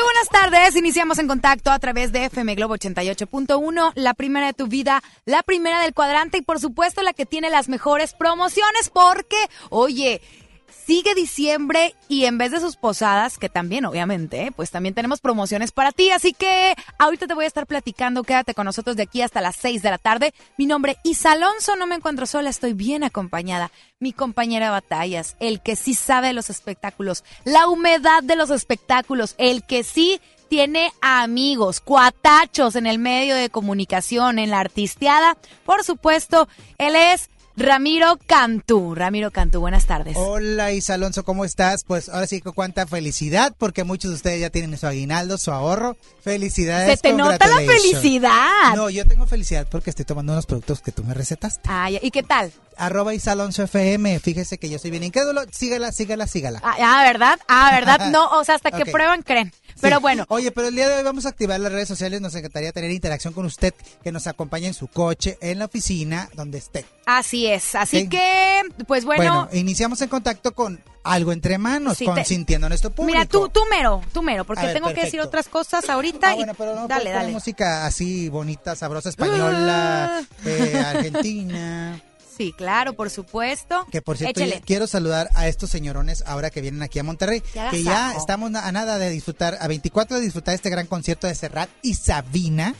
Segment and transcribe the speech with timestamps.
[0.00, 4.54] Muy buenas tardes, iniciamos en contacto a través de FM Globo 88.1, la primera de
[4.54, 8.88] tu vida, la primera del cuadrante y por supuesto la que tiene las mejores promociones
[8.88, 9.36] porque,
[9.68, 10.22] oye,
[10.70, 15.72] Sigue diciembre y en vez de sus posadas, que también obviamente, pues también tenemos promociones
[15.72, 16.10] para ti.
[16.10, 18.24] Así que ahorita te voy a estar platicando.
[18.24, 20.34] Quédate con nosotros de aquí hasta las 6 de la tarde.
[20.56, 23.70] Mi nombre es Alonso, no me encuentro sola, estoy bien acompañada.
[23.98, 29.34] Mi compañera de batallas, el que sí sabe los espectáculos, la humedad de los espectáculos,
[29.38, 35.36] el que sí tiene amigos, cuatachos en el medio de comunicación, en la artisteada.
[35.64, 37.30] Por supuesto, él es
[37.60, 38.94] Ramiro Cantú.
[38.94, 40.16] Ramiro Cantú, buenas tardes.
[40.16, 41.84] Hola Isa Alonso, ¿cómo estás?
[41.84, 45.52] Pues ahora sí que cuánta felicidad, porque muchos de ustedes ya tienen su aguinaldo, su
[45.52, 45.94] ahorro.
[46.22, 46.90] Felicidades.
[46.90, 48.74] Se te nota la felicidad.
[48.74, 51.68] No, yo tengo felicidad porque estoy tomando unos productos que tú me recetaste.
[51.70, 52.50] Ah, ¿y qué tal?
[52.78, 56.62] Arroba Isa Alonso FM, fíjese que yo soy bien incrédulo, sígala, sígala, sígala.
[56.64, 57.38] Ah, ah ¿verdad?
[57.46, 58.00] Ah, ¿verdad?
[58.10, 59.52] No, o sea, hasta que prueban creen.
[59.80, 60.24] Pero bueno.
[60.28, 62.20] Oye, pero el día de hoy vamos a activar las redes sociales.
[62.20, 66.28] Nos encantaría tener interacción con usted, que nos acompañe en su coche, en la oficina,
[66.34, 66.84] donde esté.
[67.06, 67.74] Así es.
[67.74, 69.22] Así que, pues bueno.
[69.22, 73.18] Bueno, iniciamos en contacto con algo entre manos, consintiendo nuestro público.
[73.18, 76.30] Mira, tú, tú mero, tú mero, porque tengo que decir otras cosas ahorita.
[76.30, 77.32] Ah, bueno, pero no, dale, dale.
[77.32, 82.00] música así bonita, sabrosa, española, eh, argentina.
[82.40, 83.84] Sí, claro, por supuesto.
[83.92, 87.82] Que por cierto, quiero saludar a estos señorones ahora que vienen aquí a Monterrey, que
[87.82, 91.68] ya estamos a nada de disfrutar, a 24 de disfrutar este gran concierto de Serrat
[91.82, 92.74] y Sabina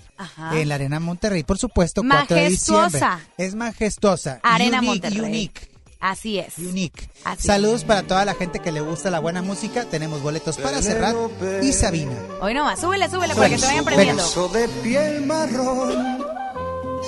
[0.53, 3.01] en la Arena Monterrey, por supuesto, 4 de diciembre.
[3.37, 4.41] Es majestuosa.
[4.43, 5.21] Arena Monterrey.
[5.21, 5.69] Unique.
[6.01, 6.57] Así es.
[6.57, 7.11] Unique.
[7.39, 9.85] Saludos para toda la gente que le gusta la buena música.
[9.85, 11.15] Tenemos boletos para Serrat
[11.63, 12.17] y Sabina.
[12.41, 14.49] Hoy nomás, súbele, súbele para que se vayan prendiendo.
[14.55, 16.41] de piel marrón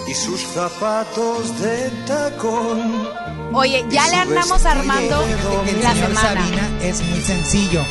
[0.06, 3.08] y sus zapatos de tacón.
[3.54, 5.24] Oye, ya le andamos armando
[5.82, 6.20] la semana.
[6.20, 7.82] Sabina es muy sencillo.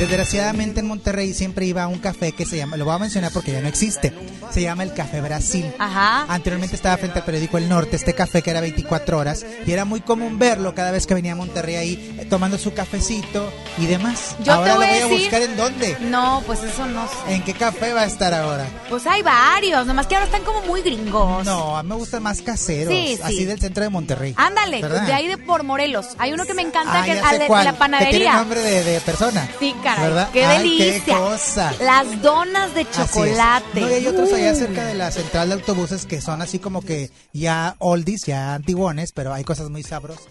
[0.00, 3.30] Desgraciadamente en Monterrey siempre iba a un café que se llama, lo voy a mencionar
[3.32, 4.14] porque ya no existe,
[4.50, 5.70] se llama el Café Brasil.
[5.78, 6.24] Ajá.
[6.26, 9.84] Anteriormente estaba frente al periódico El Norte, este café que era 24 horas, y era
[9.84, 13.84] muy común verlo cada vez que venía a Monterrey ahí eh, tomando su cafecito y
[13.84, 14.36] demás.
[14.42, 15.96] Yo ahora te voy lo voy a, buscar en dónde.
[16.00, 17.34] No, pues eso no sé.
[17.34, 18.64] ¿En qué café va a estar ahora?
[18.88, 21.44] Pues hay varios, nomás que ahora están como muy gringos.
[21.44, 24.32] No, a mí me gustan más caseros, así del centro de Monterrey.
[24.38, 26.06] Ándale, de ahí de por Morelos.
[26.16, 28.10] Hay uno que me encanta, ah, que es de, la panadería.
[28.10, 29.46] Que tiene nombre de, persona.
[29.58, 30.08] Sí, caray.
[30.08, 30.30] ¿verdad?
[30.32, 31.72] Qué Qué cosa.
[31.80, 33.80] Las donas de chocolate.
[33.80, 36.82] No, y hay otros allá cerca de la central de autobuses que son así como
[36.82, 40.26] que ya oldies, ya antiguones, pero hay cosas muy sabrosas.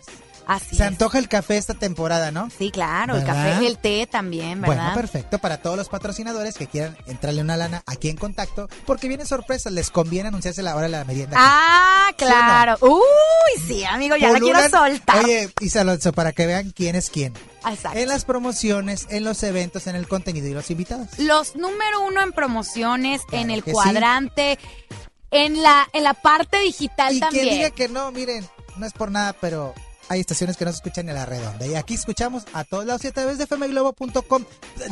[0.57, 2.49] Se antoja el café esta temporada, ¿no?
[2.49, 4.75] Sí, claro, el café, el té también, ¿verdad?
[4.75, 5.39] Bueno, perfecto.
[5.39, 9.69] Para todos los patrocinadores que quieran entrarle una lana aquí en contacto, porque viene sorpresa,
[9.69, 11.37] les conviene anunciarse la hora de la merienda.
[11.39, 12.77] Ah, claro.
[12.81, 15.23] Uy, sí, amigo, ya la quiero soltar.
[15.23, 17.33] Oye, Isa Alonso, para que vean quién es quién.
[17.67, 17.99] Exacto.
[17.99, 21.07] En las promociones, en los eventos, en el contenido y los invitados.
[21.17, 24.57] Los número uno en promociones, en el cuadrante,
[25.31, 27.45] en la, en la parte digital también.
[27.45, 28.47] Y quien diga que no, miren,
[28.77, 29.73] no es por nada, pero
[30.09, 31.65] hay estaciones que no se escuchan en la redonda.
[31.65, 34.43] Y aquí escuchamos a todos lados y a través de fmglobo.com.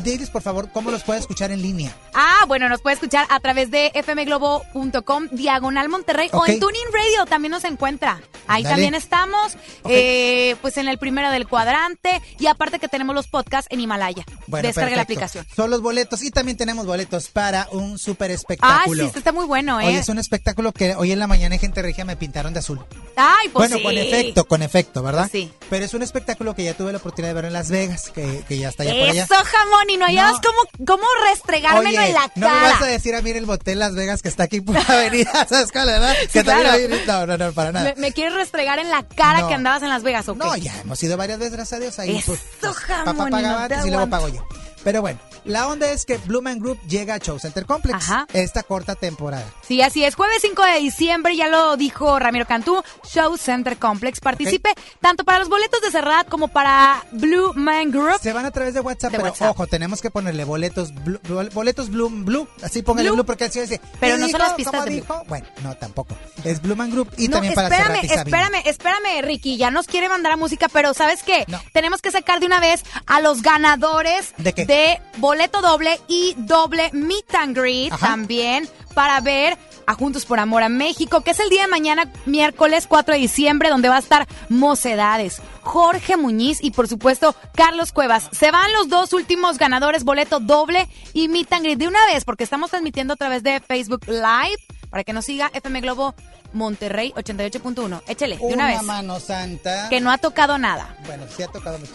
[0.03, 1.95] Diles, por favor, cómo los puede escuchar en línea.
[2.13, 7.25] Ah, bueno, nos puede escuchar a través de fmglobo.com, diagonal Monterrey, o en Tuning Radio
[7.25, 8.21] también nos encuentra.
[8.47, 9.57] Ahí también estamos,
[9.89, 14.23] eh, pues en el primero del cuadrante, y aparte que tenemos los podcasts en Himalaya.
[14.45, 15.45] Bueno, Descarga la aplicación.
[15.55, 19.05] Son los boletos, y también tenemos boletos para un súper espectáculo.
[19.05, 19.87] Ah, sí, está muy bueno, ¿eh?
[19.87, 22.59] Hoy es un espectáculo que hoy en la mañana en Gente Regia me pintaron de
[22.59, 22.79] azul.
[23.15, 25.29] Ay, pues Bueno, con efecto, con efecto, ¿verdad?
[25.31, 25.51] Sí.
[25.69, 28.43] Pero es un espectáculo que ya tuve la oportunidad de ver en Las Vegas, que,
[28.47, 29.23] que ya está allá por allá.
[29.23, 32.31] Eso, jamón, y no hayas como, cómo restregármelo en la cara.
[32.35, 34.61] No me vas a decir a mí en el motel Las Vegas que está aquí
[34.61, 36.15] por la avenida, ¿sabes cuál, verdad?
[36.31, 37.93] que también no, no, no, para nada.
[37.97, 40.39] ¿Me, quieres restregar en la cara que andabas en Las Vegas o qué?
[40.39, 41.99] No, ya hemos ido varias veces, gracias a Dios.
[41.99, 44.45] Ahí, Eso, pues, jamón, papá pagaba antes y luego pago yo.
[44.83, 48.63] Pero bueno, la onda es que Blue Man Group llega a Show Center Complex esta
[48.63, 49.45] corta temporada.
[49.67, 50.15] Sí, así es.
[50.15, 54.19] Jueves 5 de diciembre, ya lo dijo Ramiro Cantú, Show Center Complex.
[54.19, 54.69] Participe
[55.01, 58.19] tanto para los boletos de cerrada como para Blue Man Group.
[58.21, 61.19] Se van a través de WhatsApp, pero ojo, tenemos que ponerle boletos blue,
[61.53, 62.47] boletos Blue, blue.
[62.61, 63.79] Así póngale Blue, porque así dice.
[63.99, 65.23] Pero no son las pistas de dijo?
[65.27, 66.15] Bueno, no, tampoco.
[66.43, 69.57] Es Blue Man Group y también para espérame, espérame, espérame, Ricky.
[69.57, 71.45] Ya nos quiere mandar a música, pero ¿sabes qué?
[71.73, 74.65] Tenemos que sacar de una vez a los ganadores de, qué?
[74.65, 75.01] de
[75.37, 80.67] boleto doble y doble meet and greet también para ver a Juntos por Amor a
[80.69, 84.27] México, que es el día de mañana, miércoles 4 de diciembre, donde va a estar
[84.49, 88.29] Mocedades, Jorge Muñiz y por supuesto Carlos Cuevas.
[88.31, 92.25] Se van los dos últimos ganadores, boleto doble y meet and greet de una vez,
[92.25, 94.57] porque estamos transmitiendo a través de Facebook Live,
[94.89, 96.15] para que nos siga FM Globo
[96.53, 98.01] Monterrey 88.1.
[98.07, 98.81] Échele, de una, una vez.
[98.81, 99.87] mano santa.
[99.89, 100.97] Que no ha tocado nada.
[101.05, 101.93] Bueno, sí ha tocado mucho.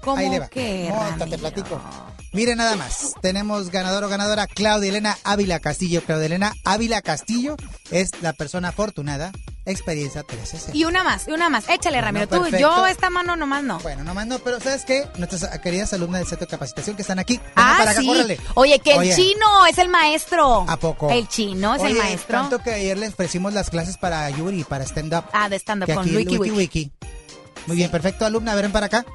[0.00, 0.48] ¿Cómo Ahí le va.
[0.48, 0.92] que?
[1.30, 1.80] te platico.
[2.34, 6.02] Mire nada más, tenemos ganador o ganadora Claudia Elena Ávila Castillo.
[6.02, 7.54] Claudia Elena Ávila Castillo
[7.92, 9.30] es la persona afortunada.
[9.66, 11.68] Experiencia 13 Y una más, y una más.
[11.68, 12.26] Échale, Ramiro.
[12.26, 13.78] Tú, yo esta mano nomás no.
[13.78, 15.08] Bueno, nomás no, pero ¿sabes qué?
[15.16, 17.40] Nuestras queridas alumnas del centro de capacitación que están aquí.
[17.54, 18.36] Ah, para acá, sí.
[18.54, 20.66] Oye, que el chino es el maestro.
[20.68, 21.10] ¿A poco?
[21.10, 22.40] El chino es el maestro.
[22.40, 25.24] tanto que ayer les ofrecimos las clases para Yuri, para stand-up.
[25.32, 26.50] Ah, de stand-up con Wiki Wiki.
[26.50, 26.92] Wiki.
[27.68, 28.56] Muy bien, perfecto, alumna.
[28.56, 29.06] Ven para acá.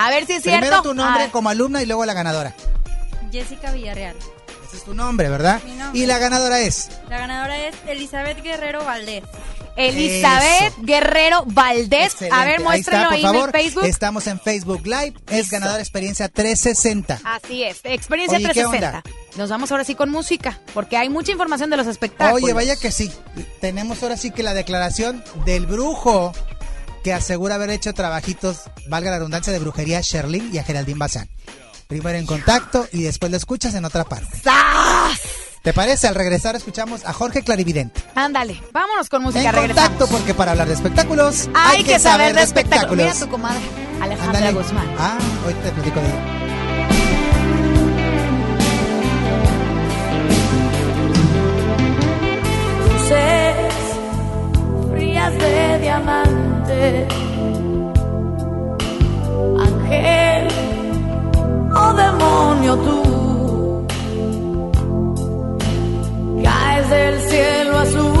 [0.00, 0.60] A ver si es cierto.
[0.60, 2.54] Primero tu nombre como alumna y luego la ganadora.
[3.32, 4.14] Jessica Villarreal.
[4.68, 5.60] Ese es tu nombre, ¿verdad?
[5.64, 5.98] Mi nombre.
[5.98, 6.88] ¿Y la ganadora es?
[7.08, 9.24] La ganadora es Elizabeth Guerrero Valdés.
[9.74, 12.14] Elizabeth Guerrero Valdés.
[12.30, 13.86] A ver, muéstrenlo ahí, en Facebook.
[13.86, 15.14] Estamos en Facebook Live.
[15.30, 17.20] Es ganadora experiencia 360.
[17.24, 19.02] Así es, experiencia 360.
[19.36, 22.44] Nos vamos ahora sí con música, porque hay mucha información de los espectáculos.
[22.44, 23.10] Oye, vaya que sí.
[23.60, 26.32] Tenemos ahora sí que la declaración del brujo
[27.08, 30.98] que asegura haber hecho trabajitos, valga la redundancia, de brujería a Sherlyn y a Geraldine
[30.98, 31.26] Bazán.
[31.86, 34.42] Primero en contacto y después lo escuchas en otra parte.
[35.62, 36.06] ¿Te parece?
[36.06, 38.02] Al regresar escuchamos a Jorge Clarividente.
[38.14, 39.48] Ándale, vámonos con música.
[39.48, 43.06] En contacto porque para hablar de espectáculos hay, que, saber de espectáculos.
[43.06, 43.64] Mira tu comadre,
[44.02, 44.94] Alejandra Guzmán.
[44.98, 46.38] Ah, hoy te platico de ella.
[54.90, 56.57] frías de diamante,
[59.66, 60.48] ángel
[61.74, 62.98] o oh demonio tú
[66.44, 68.17] caes del cielo azul,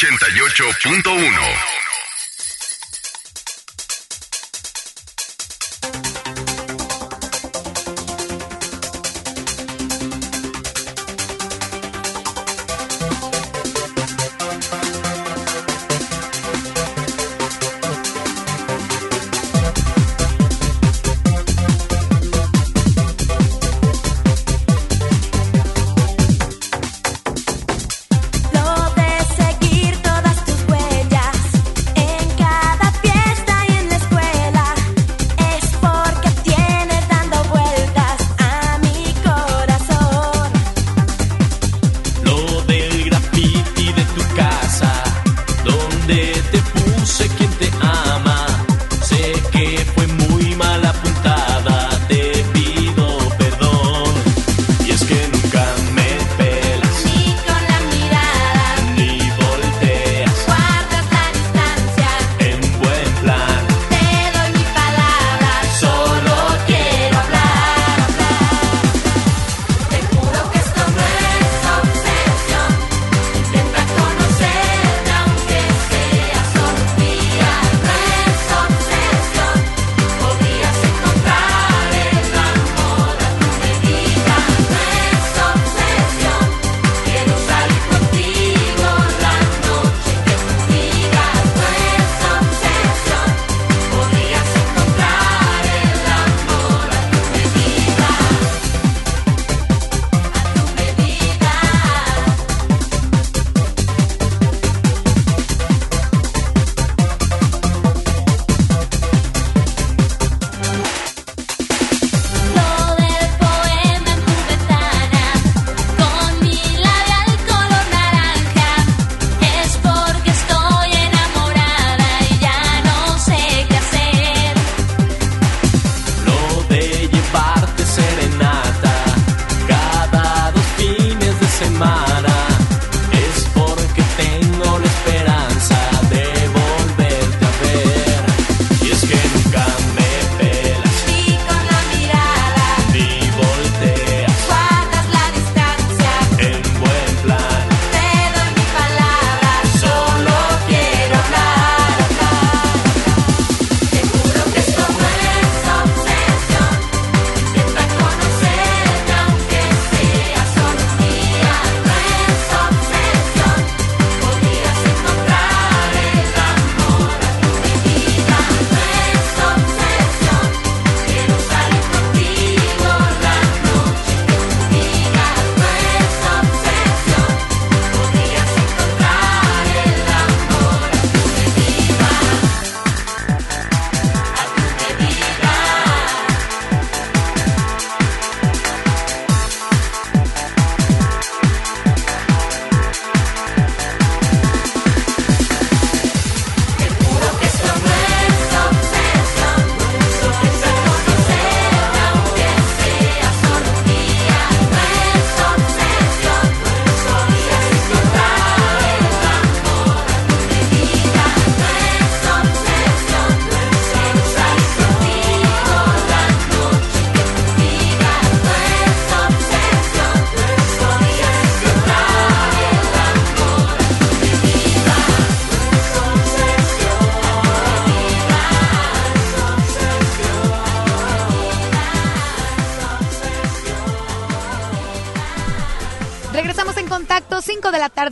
[0.00, 1.79] 88.1.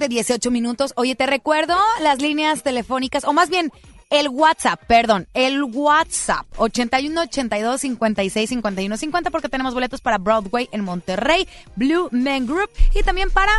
[0.09, 0.93] 5 de la tarde, 18 minutos.
[0.97, 3.71] Oye, te recuerdo las líneas telefónicas, o más bien
[4.11, 10.69] el WhatsApp, perdón, el WhatsApp 81 82 56 51 50 porque tenemos boletos para Broadway
[10.73, 13.53] en Monterrey, Blue Man Group y también para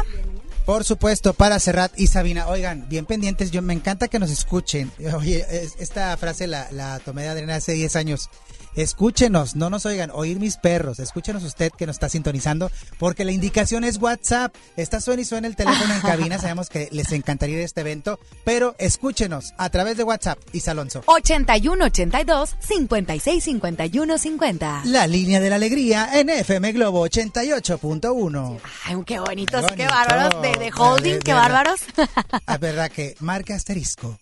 [0.65, 2.47] por supuesto, para Serrat y Sabina.
[2.47, 4.91] Oigan, bien pendientes, yo me encanta que nos escuchen.
[5.17, 5.43] Oye,
[5.79, 8.29] esta frase la, la tomé de Adriana hace 10 años.
[8.79, 10.99] Escúchenos, no nos oigan, oír mis perros.
[10.99, 14.55] Escúchenos usted que nos está sintonizando, porque la indicación es WhatsApp.
[14.77, 16.39] Está suena y suena el teléfono en cabina.
[16.39, 20.61] Sabemos que les encantaría ir a este evento, pero escúchenos a través de WhatsApp, y
[20.69, 21.03] Alonso.
[21.07, 24.81] 81 82 56 51 50.
[24.85, 28.59] La línea de la alegría en FM Globo 88.1.
[28.85, 30.41] Ay, qué bonitos, qué, bárbaros.
[30.41, 31.81] De, holding, qué bárbaros.
[32.47, 34.17] Es verdad que marca asterisco.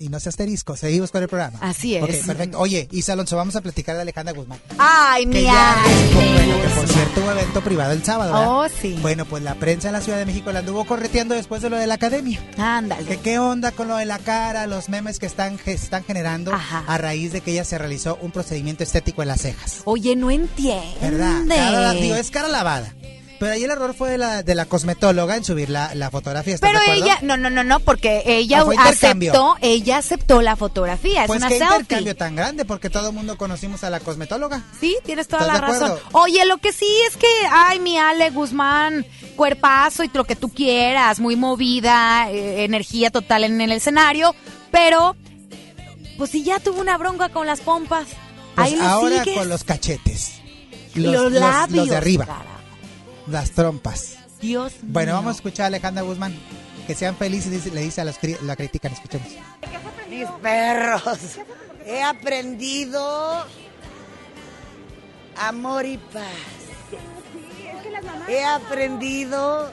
[0.00, 1.60] Y no se asterisco, seguimos con el programa.
[1.60, 2.02] Así es.
[2.02, 2.58] Ok, perfecto.
[2.58, 4.58] Oye, Isa Alonso, vamos a platicar de Alejandra Guzmán.
[4.78, 8.32] Ay, mi Bueno, que por cierto hubo evento privado el sábado.
[8.34, 8.98] Oh, sí.
[9.02, 11.76] Bueno, pues la prensa en la Ciudad de México la anduvo correteando después de lo
[11.76, 12.40] de la academia.
[12.56, 13.18] Ándale.
[13.18, 17.32] ¿Qué onda con lo de la cara, los memes que están, están generando a raíz
[17.32, 19.82] de que ella se realizó un procedimiento estético en las cejas?
[19.84, 20.84] Oye, no entiendo.
[21.00, 21.92] ¿Verdad?
[21.92, 22.94] digo, es cara lavada.
[23.44, 26.56] Pero ahí el error fue de la, de la cosmetóloga en subir la, la fotografía.
[26.58, 31.24] Pero ella, no, no, no, no, porque ella ah, aceptó, ella aceptó la fotografía.
[31.24, 31.80] Es pues una qué selfie.
[31.80, 34.62] intercambio tan grande, porque todo el mundo conocimos a la cosmetóloga.
[34.80, 35.92] Sí, tienes toda la razón.
[36.12, 39.04] Oye, lo que sí es que, ay, mi Ale Guzmán,
[39.36, 44.34] cuerpazo y lo que tú quieras, muy movida, eh, energía total en el escenario,
[44.70, 45.16] pero,
[46.16, 48.06] pues si ya tuvo una bronca con las pompas.
[48.54, 50.36] Pues ahí ahora con los cachetes.
[50.94, 51.76] Los, labios.
[51.76, 52.53] Los de arriba
[53.26, 54.16] las trompas.
[54.40, 56.34] Dios Bueno, vamos a escuchar a Alejandra Guzmán.
[56.86, 59.28] Que sean felices, le dice a los la crítica, escuchemos.
[60.10, 61.38] Mis perros,
[61.86, 63.46] he aprendido
[65.36, 66.24] amor y paz.
[68.28, 69.72] He aprendido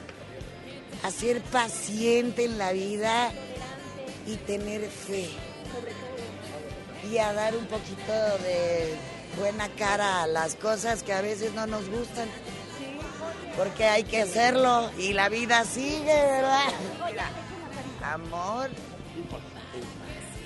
[1.02, 3.30] a ser paciente en la vida
[4.26, 5.28] y tener fe.
[7.10, 8.12] Y a dar un poquito
[8.42, 8.94] de
[9.38, 12.28] buena cara a las cosas que a veces no nos gustan
[13.56, 16.68] porque hay que hacerlo y la vida sigue, ¿verdad?
[18.02, 18.70] Amor.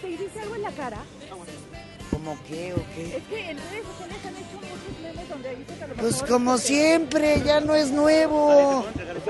[0.03, 0.99] ¿Te dice algo en la cara?
[2.11, 3.17] ¿Cómo qué o qué?
[3.17, 6.23] Es que en redes sociales han hecho muchos memes donde dice que a lo Pues
[6.23, 8.87] como siempre, ya no es nuevo.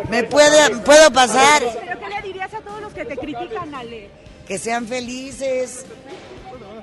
[0.08, 1.62] ¿Me puede, puedo pasar?
[1.80, 4.10] ¿Pero qué le dirías a todos los que te critican, Ale?
[4.46, 5.84] Que sean felices,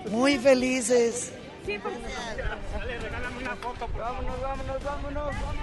[0.10, 1.32] muy felices.
[1.66, 3.88] Sí, por Dale, regálame una foto.
[3.98, 5.63] Vámonos, vámonos, vámonos, vámonos.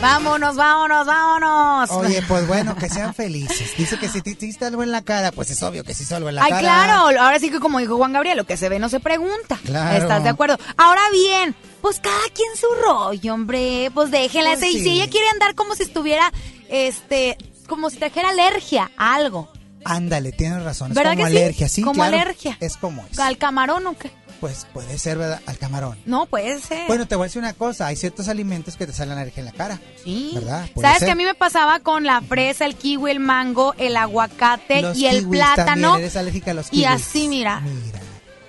[0.00, 1.90] Vámonos, vámonos, vámonos.
[1.92, 3.72] Oye, pues bueno, que sean felices.
[3.78, 6.28] Dice que si te hiciste algo en la cara, pues es obvio que sí algo
[6.28, 6.56] en la cara.
[6.56, 9.00] Ay, claro, ahora sí que como dijo Juan Gabriel, lo que se ve no se
[9.00, 9.58] pregunta.
[9.64, 9.96] Claro.
[9.96, 10.58] ¿Estás de acuerdo?
[10.76, 13.90] Ahora bien, pues cada quien su rollo, hombre.
[13.94, 14.56] Pues déjenla.
[14.58, 16.30] Pues si ella quiere andar como si estuviera,
[16.68, 19.50] este, como si trajera alergia a algo.
[19.86, 20.92] Ándale, tienes razón.
[20.92, 21.82] Es como alergia, sí?
[21.82, 22.56] Como alergia.
[22.60, 23.18] Es como es.
[23.18, 24.10] ¿Al camarón o qué?
[24.40, 25.40] Pues puede ser, ¿verdad?
[25.46, 25.98] Al camarón.
[26.04, 26.86] No, puede ser.
[26.86, 27.86] Bueno, te voy a decir una cosa.
[27.86, 29.80] Hay ciertos alimentos que te salen alergia en la cara.
[30.02, 30.32] Sí.
[30.34, 30.68] ¿Verdad?
[30.80, 34.82] ¿Sabes que a mí me pasaba con la fresa, el kiwi, el mango, el aguacate
[34.94, 35.64] y el plátano?
[35.64, 36.82] También eres alérgica a los kiwis.
[36.82, 37.60] Y así, mira.
[37.60, 38.00] Mira.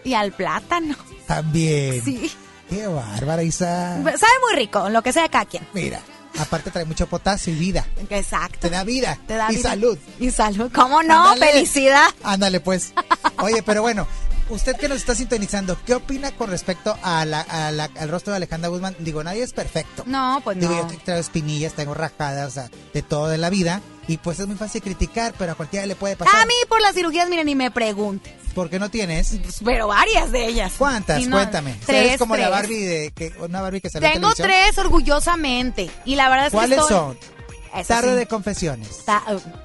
[0.04, 0.96] Y al plátano.
[1.28, 2.04] También.
[2.04, 2.32] Sí.
[2.70, 3.96] Qué bárbara, Isa.
[4.04, 5.68] Sabe muy rico, lo que sea de cada quien.
[5.74, 6.02] Mira.
[6.38, 7.86] Aparte trae mucho potasio y vida.
[8.10, 8.60] Exacto.
[8.60, 9.18] Te da vida.
[9.26, 9.98] Te da y salud.
[10.20, 10.70] Y salud.
[10.74, 11.34] ¿Cómo no?
[11.38, 12.08] Felicidad.
[12.24, 12.94] Ándale, pues.
[13.40, 14.06] Oye, pero bueno,
[14.50, 18.70] usted que nos está sintonizando, ¿qué opina con respecto a la, al rostro de Alejandra
[18.70, 18.96] Guzmán?
[19.00, 20.04] Digo, nadie es perfecto.
[20.06, 20.92] No, pues Digo, no.
[20.92, 23.82] yo traigo espinillas, tengo rajadas, o sea, de todo de la vida.
[24.08, 26.42] Y pues es muy fácil criticar, pero a cualquiera le puede pasar.
[26.42, 28.38] A mí por las cirugías, miren, ni me pregunte.
[28.54, 29.36] ¿Por qué no tienes?
[29.42, 30.74] Pues, pero varias de ellas.
[30.78, 31.28] ¿Cuántas?
[31.28, 31.76] Cuéntame.
[31.86, 36.16] Tres, eres como la Barbie de que una Barbie que salió Tengo tres orgullosamente y
[36.16, 37.18] la verdad es que ¿Cuáles son?
[37.88, 39.04] Tarde de confesiones.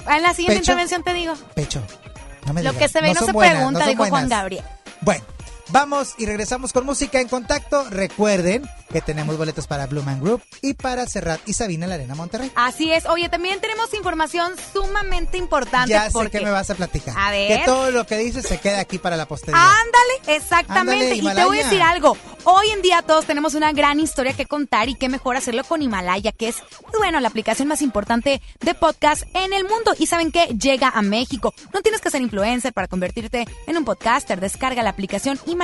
[0.09, 1.35] En la siguiente intervención te digo.
[1.55, 1.83] Pecho.
[2.47, 4.65] No me Lo que se ve no, se pregunta, dijo Juan Gabriel.
[5.01, 5.25] Bueno,
[5.73, 7.85] Vamos y regresamos con música en contacto.
[7.91, 11.95] Recuerden que tenemos boletos para Blue Man Group y para Serrat y Sabina en la
[11.95, 12.51] Arena Monterrey.
[12.57, 13.07] Así es.
[13.07, 15.91] Oye, también tenemos información sumamente importante.
[15.91, 17.15] Ya sé que me vas a platicar.
[17.17, 17.61] A ver.
[17.61, 19.63] Que todo lo que dices se queda aquí para la posteridad.
[19.63, 21.15] Ándale, exactamente.
[21.15, 22.17] y te voy a decir algo.
[22.45, 25.83] Hoy en día todos tenemos una gran historia que contar y qué mejor hacerlo con
[25.83, 26.57] Himalaya, que es,
[26.99, 29.95] bueno, la aplicación más importante de podcast en el mundo.
[29.99, 31.55] Y saben que llega a México.
[31.73, 34.41] No tienes que ser influencer para convertirte en un podcaster.
[34.41, 35.60] Descarga la aplicación Himalaya,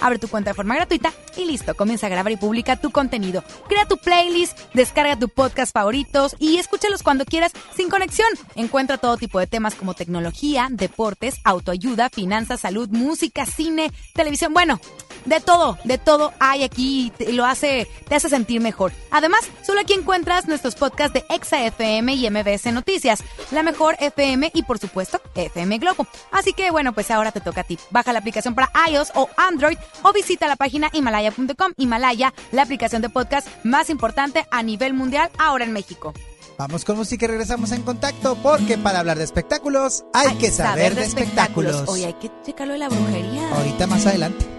[0.00, 3.42] abre tu cuenta de forma gratuita y listo, comienza a grabar y publica tu contenido.
[3.68, 8.28] Crea tu playlist, descarga tu podcast favoritos y escúchalos cuando quieras sin conexión.
[8.54, 14.52] Encuentra todo tipo de temas como tecnología, deportes, autoayuda, finanzas, salud, música, cine, televisión.
[14.52, 14.80] Bueno,
[15.24, 18.92] de todo, de todo hay aquí y lo hace, te hace sentir mejor.
[19.10, 24.50] Además, solo aquí encuentras nuestros podcasts de Exa FM y MBS Noticias, la mejor FM
[24.54, 26.06] y por supuesto FM Globo.
[26.30, 27.78] Así que bueno, pues ahora te toca a ti.
[27.90, 31.72] Baja la aplicación para iOS o Android o visita la página himalaya.com.
[31.76, 36.12] Himalaya, la aplicación de podcast más importante a nivel mundial ahora en México.
[36.58, 40.94] Vamos con música y regresamos en contacto porque para hablar de espectáculos hay, que saber,
[40.94, 41.72] de, espectáculos.
[41.72, 41.88] espectáculos.
[41.88, 43.56] Hoy hay que checarlo de la brujería.
[43.56, 44.51] Ahorita más adelante.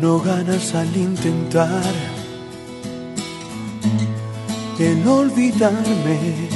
[0.00, 1.82] No ganas al intentar
[4.78, 6.48] el olvidarme.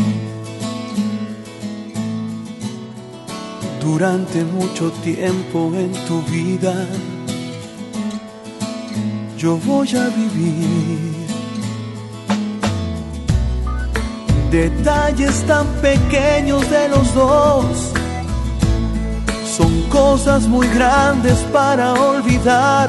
[3.82, 6.74] Durante mucho tiempo en tu vida
[9.36, 11.12] yo voy a vivir.
[14.50, 17.92] Detalles tan pequeños de los dos
[19.56, 22.88] son cosas muy grandes para olvidar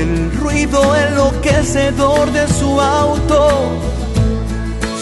[0.00, 3.48] El ruido enloquecedor de su auto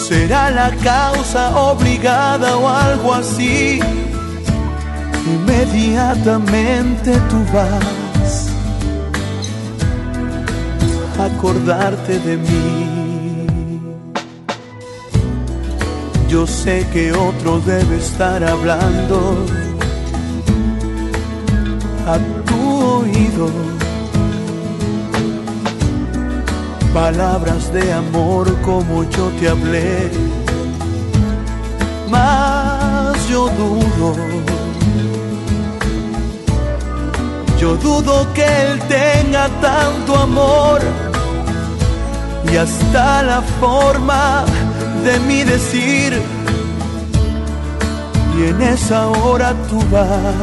[0.09, 3.81] será la causa obligada o algo así.
[5.27, 8.01] Inmediatamente tú vas
[11.27, 13.81] acordarte de mí.
[16.29, 19.45] Yo sé que otro debe estar hablando
[22.07, 23.80] a tu oído.
[26.95, 30.11] Palabras de amor como yo te hablé,
[32.09, 34.17] más yo dudo.
[37.61, 40.81] Yo dudo que él tenga tanto amor
[42.53, 44.45] y hasta la forma
[45.05, 46.21] de mi decir.
[48.37, 50.35] Y en esa hora tú vas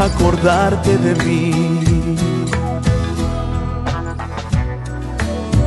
[0.00, 1.91] a acordarte de mí.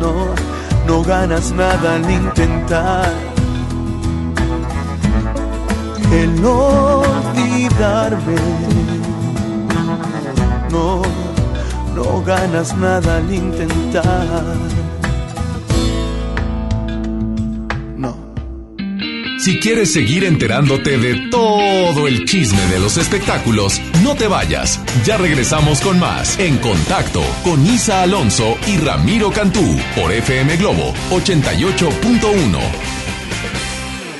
[0.00, 0.34] No,
[0.86, 3.12] no ganas nada al intentar
[6.12, 8.36] el olvidarme
[10.70, 11.02] no,
[11.94, 14.56] no ganas nada al intentar.
[17.96, 18.16] No.
[19.38, 24.80] Si quieres seguir enterándote de todo el chisme de los espectáculos, no te vayas.
[25.04, 30.92] Ya regresamos con más En Contacto con Isa Alonso y Ramiro Cantú por FM Globo
[31.10, 32.99] 88.1.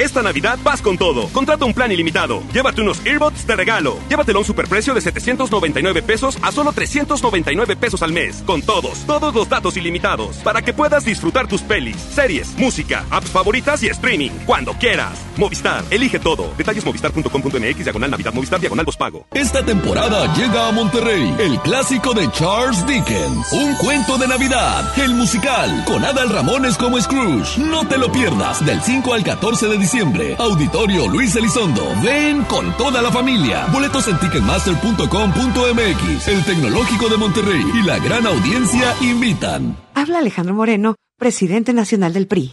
[0.00, 1.28] Esta Navidad vas con todo.
[1.28, 2.42] Contrata un plan ilimitado.
[2.54, 3.98] Llévate unos earbuds de regalo.
[4.08, 8.42] Llévatelo a un superprecio de 799 pesos a solo 399 pesos al mes.
[8.46, 10.38] Con todos, todos los datos ilimitados.
[10.38, 14.30] Para que puedas disfrutar tus pelis, series, música, apps favoritas y streaming.
[14.46, 15.18] Cuando quieras.
[15.36, 16.50] Movistar, elige todo.
[16.56, 19.26] Detalles movistar.com.mx, diagonal Navidad, Movistar, diagonal pago.
[19.32, 23.52] Esta temporada llega a Monterrey el clásico de Charles Dickens.
[23.52, 24.98] Un cuento de Navidad.
[24.98, 25.84] El musical.
[25.86, 27.58] Con Adal Ramones como Scrooge.
[27.58, 28.64] No te lo pierdas.
[28.64, 29.89] Del 5 al 14 de diciembre.
[30.38, 31.82] Auditorio Luis Elizondo.
[32.00, 33.66] Ven con toda la familia.
[33.72, 36.28] Boletos en ticketmaster.com.mx.
[36.28, 39.76] El Tecnológico de Monterrey y la gran audiencia invitan.
[39.94, 42.52] Habla Alejandro Moreno, presidente nacional del PRI.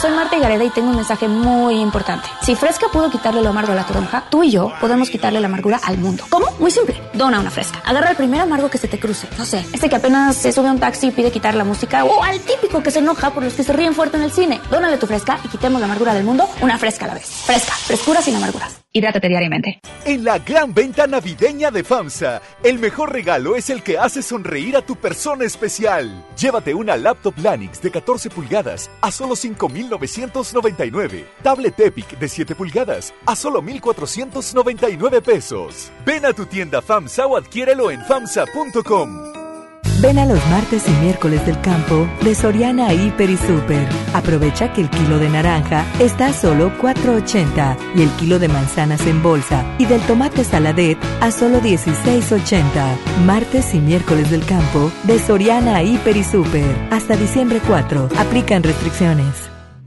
[0.00, 2.26] Soy Marta Gareda y tengo un mensaje muy importante.
[2.42, 5.46] Si Fresca pudo quitarle lo amargo a la toronja, tú y yo podemos quitarle la
[5.46, 6.24] amargura al mundo.
[6.30, 6.46] ¿Cómo?
[6.58, 7.00] Muy simple.
[7.12, 7.82] Dona una Fresca.
[7.84, 9.26] Agarra el primer amargo que se te cruce.
[9.36, 12.04] No sé, este que apenas se sube a un taxi y pide quitar la música
[12.04, 14.60] o al típico que se enoja por los que se ríen fuerte en el cine.
[14.70, 17.26] Dónale tu Fresca y quitemos la amargura del mundo una Fresca a la vez.
[17.26, 17.72] Fresca.
[17.72, 18.80] Frescura sin amarguras.
[18.92, 19.80] Hidrátate diariamente.
[20.04, 24.76] En la gran venta navideña de FAMSA, el mejor regalo es el que hace sonreír
[24.76, 26.24] a tu persona especial.
[26.36, 29.36] Llévate una laptop Lanix de 14 pulgadas a solo
[29.70, 31.26] 5,999.
[31.42, 35.92] Tablet Epic de 7 pulgadas a solo 1,499 pesos.
[36.04, 39.40] Ven a tu tienda FAMSA o adquiérelo en FAMSA.com.
[40.00, 43.86] Ven a los martes y miércoles del campo de Soriana Hiper y Super.
[44.14, 49.06] Aprovecha que el kilo de naranja está a solo 4.80 y el kilo de manzanas
[49.06, 52.62] en bolsa y del tomate saladet a solo 16.80.
[53.26, 56.88] Martes y miércoles del campo de Soriana Hiper y Super.
[56.90, 58.08] Hasta diciembre 4.
[58.16, 59.49] Aplican restricciones.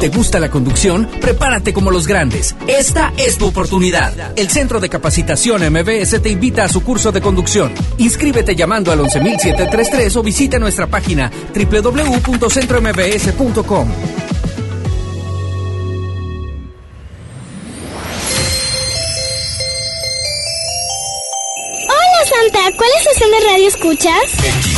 [0.00, 1.08] ¿Te gusta la conducción?
[1.20, 2.54] Prepárate como los grandes.
[2.68, 4.32] Esta es tu oportunidad.
[4.36, 7.72] El Centro de Capacitación MBS te invita a su curso de conducción.
[7.98, 13.88] Inscríbete llamando al 11733 o visita nuestra página www.centrombs.com.
[21.88, 24.77] Hola Santa, ¿cuál estación de radio escuchas?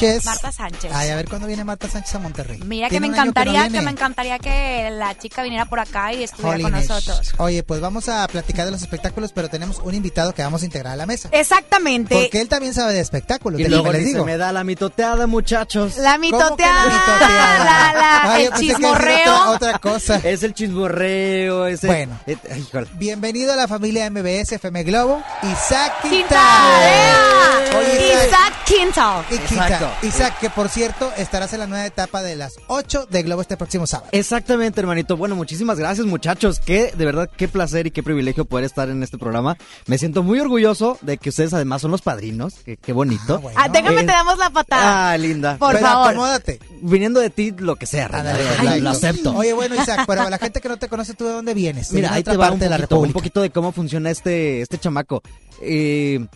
[0.00, 0.92] Marta Sánchez.
[0.94, 2.60] Ay, a ver cuándo viene Marta Sánchez a Monterrey.
[2.64, 6.60] Mira que me encantaría que, me encantaría que la chica viniera por acá y estuviera
[6.60, 7.32] con nosotros.
[7.38, 10.64] Oye, pues vamos a platicar de los espectáculos, pero tenemos un invitado que vamos a
[10.64, 11.28] integrar a la mesa.
[11.32, 12.14] Exactamente.
[12.14, 13.60] Porque él también sabe de espectáculos.
[13.60, 14.24] Y luego les digo.
[14.24, 15.96] me da la mitoteada, muchachos.
[15.98, 16.84] La mitoteada.
[17.94, 19.52] La, el chismorreo.
[19.52, 20.20] Otra, cosa.
[20.28, 21.66] Es el chismorreo.
[21.66, 22.18] Es bueno.
[22.94, 25.22] bienvenido a la familia MBS FM Globo.
[25.42, 26.38] Isaac Quintal.
[28.26, 29.24] Isaac Quintal.
[29.30, 29.90] Exacto.
[30.02, 33.56] Isaac, que por cierto, estarás en la nueva etapa de las 8 de Globo este
[33.56, 34.08] próximo sábado.
[34.10, 35.16] Exactamente, hermanito.
[35.16, 36.58] Bueno, muchísimas gracias, muchachos.
[36.58, 39.56] Qué, de verdad, qué placer y qué privilegio poder estar en este programa.
[39.86, 42.56] Me siento muy orgulloso de que ustedes además son los padrinos.
[42.82, 43.40] Qué, bonito.
[43.54, 45.12] Ah, ah déjame te damos la patada.
[45.12, 45.58] Ah, linda.
[45.58, 46.10] Por favor.
[46.10, 46.58] acomódate.
[46.82, 48.08] Viniendo de ti, lo que sea,
[48.80, 49.36] lo acepto.
[49.36, 51.92] Oye, bueno, Isaac, pero la gente que no te conoce, ¿tú de dónde vienes?
[51.92, 55.22] Mira, ahí te va un poquito, un poquito de cómo funciona este, este chamaco.
[55.62, 56.26] Eh,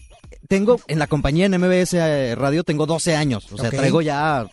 [0.49, 4.47] tengo en la compañía en MBS eh, Radio tengo 12 años, o sea, traigo ya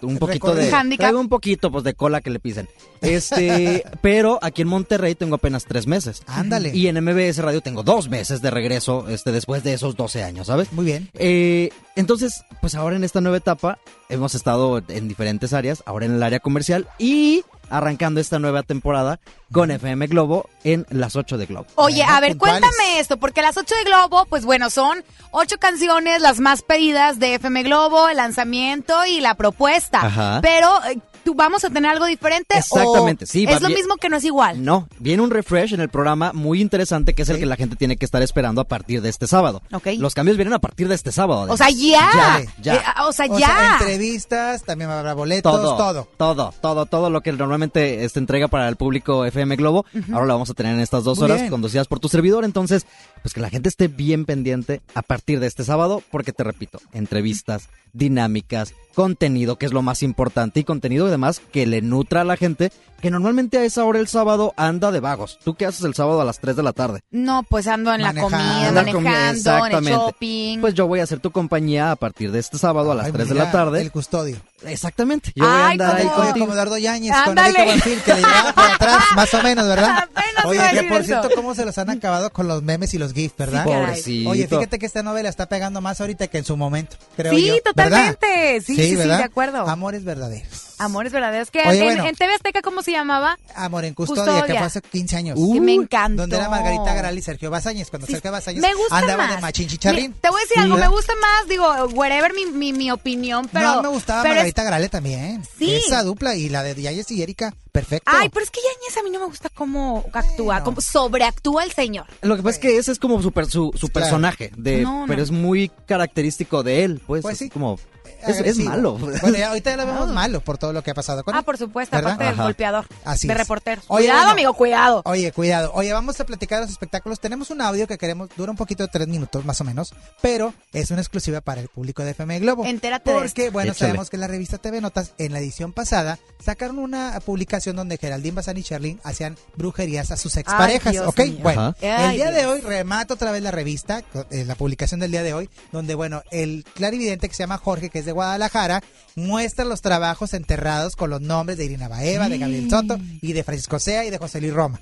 [0.00, 2.68] un poquito de traigo un poquito pues de cola que le pisen.
[3.00, 6.22] Este, pero aquí en Monterrey tengo apenas tres meses.
[6.26, 6.74] Ándale.
[6.74, 10.46] Y en MBS Radio tengo dos meses de regreso, este, después de esos 12 años,
[10.46, 10.72] ¿sabes?
[10.72, 11.10] Muy bien.
[11.14, 13.78] Eh, entonces, pues ahora en esta nueva etapa
[14.08, 19.18] hemos estado en diferentes áreas, ahora en el área comercial y arrancando esta nueva temporada
[19.50, 21.66] con FM Globo en las 8 de Globo.
[21.76, 26.20] Oye, a ver, cuéntame esto, porque las 8 de Globo, pues bueno, son ocho canciones
[26.20, 30.40] las más pedidas de FM Globo, el lanzamiento y la propuesta.
[30.42, 32.56] Pero, eh, tú vamos a tener algo diferente.
[32.56, 33.46] Exactamente, sí.
[33.48, 34.64] Es lo mismo que no es igual.
[34.64, 37.76] No, viene un refresh en el programa muy interesante que es el que la gente
[37.76, 39.62] tiene que estar esperando a partir de este sábado.
[39.72, 39.88] Ok.
[39.98, 41.52] Los cambios vienen a partir de este sábado.
[41.52, 42.42] O sea, ya.
[42.60, 43.78] Ya, eh, o sea, ya.
[43.78, 46.08] entrevistas, también habrá boletos, todo, todo.
[46.16, 49.86] Todo, todo, todo, lo que normalmente este, entrega para el público FM Globo.
[50.12, 52.44] Ahora lo vamos a tener en estas dos horas conducidas por tu servidor.
[52.44, 52.86] Entonces,
[53.22, 56.80] pues que la gente esté bien pendiente a partir de este sábado, porque te repito,
[56.92, 62.24] entrevistas, dinámicas, contenido, que es lo más importante, y contenido además que le nutra a
[62.24, 65.38] la gente, que normalmente a esa hora el sábado anda de vagos.
[65.44, 67.00] ¿Tú qué haces el sábado a las 3 de la tarde?
[67.10, 70.60] No, pues ando en la comida, manejando, en el shopping.
[70.60, 73.28] Pues yo voy a hacer tu compañía a partir de este sábado a las 3
[73.28, 73.82] de la tarde.
[73.82, 74.36] El custodio.
[74.66, 75.32] Exactamente.
[75.34, 76.46] Yo voy a andar ahí contigo.
[76.46, 80.08] como Dardo Yáñez con Enrique Banfil, que le llevaba por atrás, más o menos, ¿verdad?
[80.44, 83.36] Oye, que por cierto, cómo se los han acabado con los memes y los GIFs,
[83.36, 83.64] ¿verdad?
[83.64, 84.30] pobrecito.
[84.30, 87.46] Oye, fíjate que esta novela está pegando más ahorita que en su momento, creo sí,
[87.46, 87.62] yo.
[87.62, 88.60] totalmente.
[88.60, 89.68] Sí, sí, sí, de acuerdo.
[89.68, 90.72] Amores verdaderos.
[90.82, 91.50] Amores verdaderos.
[91.50, 93.38] Que en, TV Azteca, ¿cómo se llamaba?
[93.54, 95.38] Amor en custodia, que fue hace 15 años.
[95.38, 96.22] que me encantó.
[96.22, 97.88] Donde era Margarita Garal y Sergio Bazañez.
[97.88, 99.36] Cuando Sergio Bazañez me gusta andaba más.
[99.36, 100.12] de machín chicharrín.
[100.14, 103.76] te voy a decir algo, me gusta más, digo, whatever mi, mi, mi opinión, pero...
[103.76, 105.42] No, me gustaba Margarita Garal también.
[105.58, 105.74] Sí.
[105.74, 108.10] Esa dupla y la de Yáñez y Erika, perfecto.
[108.14, 111.72] Ay, pero es que Yáñez a mí no me gusta cómo actúa, cómo sobreactúa el
[111.72, 112.06] señor.
[112.20, 113.32] Lo que pasa es que ese es como su,
[113.74, 117.48] su, personaje, de, pero es muy característico de él, pues, pues sí.
[117.48, 117.78] como
[118.26, 118.98] es, malo.
[118.98, 121.38] Bueno, ya ahorita ya lo vemos malo por todo lo que ha pasado con ah,
[121.38, 121.42] él.
[121.42, 122.86] Ah, por supuesto, aparte del golpeador.
[123.04, 123.82] Así de reportero.
[123.86, 125.02] cuidado, amigo, cuidado.
[125.04, 125.72] Oye, cuidado.
[125.74, 127.20] Oye, vamos a platicar de los espectáculos.
[127.20, 130.54] Tenemos un audio que queremos, dura un poquito de tres minutos más o menos, pero
[130.72, 132.64] es una exclusiva para el público de FM Globo.
[132.64, 137.18] Entérate Porque, bueno, sabemos que la revista TV Notas, en la edición pasada, sacaron una
[137.24, 140.96] publicación donde Geraldine Bazán y Charlene hacían brujerías a sus exparejas.
[140.98, 141.20] ¿Ok?
[141.40, 145.22] Bueno, el día de hoy remato otra vez la revista, eh, la publicación del día
[145.22, 148.82] de hoy, donde, bueno, el clarividente que se llama Jorge, que es de Guadalajara,
[149.16, 153.44] muestra los trabajos enterrados con los nombres de Irina Baeva, de Gabriel Soto y de
[153.44, 154.80] Francisco Sea y de José Luis Roma.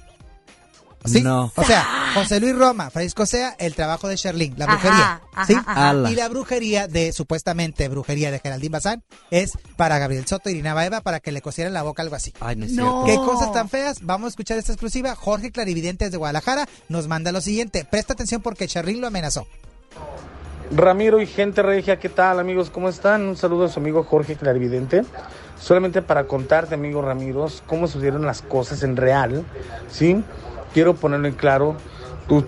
[1.05, 1.23] ¿Sí?
[1.23, 1.51] No.
[1.57, 5.23] O sea, José Luis Roma, Francisco Sea, el trabajo de Sherlyn, la brujería.
[5.47, 5.55] ¿Sí?
[6.11, 10.75] Y la brujería de, supuestamente, brujería de Geraldine Bazán es para Gabriel Soto y Irina
[10.75, 12.35] Baeva para que le cosieran la boca algo así.
[12.41, 13.99] Ay, no ¿Qué cosas tan feas?
[14.03, 15.15] Vamos a escuchar esta exclusiva.
[15.15, 17.87] Jorge Clarividente de Guadalajara nos manda lo siguiente.
[17.87, 19.47] Presta atención porque Sherlyn lo amenazó.
[20.73, 22.71] Ramiro y gente regia, ¿qué tal amigos?
[22.71, 23.23] ¿Cómo están?
[23.23, 25.03] Un saludo a su amigo Jorge Clarividente.
[25.59, 29.45] Solamente para contarte, amigo Ramiro, cómo sucedieron las cosas en real,
[29.91, 30.23] ¿sí?
[30.73, 31.77] Quiero ponerlo en claro.